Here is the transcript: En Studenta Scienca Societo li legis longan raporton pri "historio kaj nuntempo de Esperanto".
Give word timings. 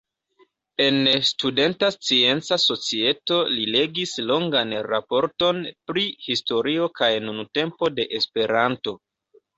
En 0.85 0.95
Studenta 1.31 1.89
Scienca 1.95 2.57
Societo 2.63 3.37
li 3.57 3.67
legis 3.75 4.15
longan 4.31 4.73
raporton 4.89 5.61
pri 5.91 6.07
"historio 6.31 6.89
kaj 7.03 7.15
nuntempo 7.29 7.93
de 8.01 8.11
Esperanto". 8.23 8.97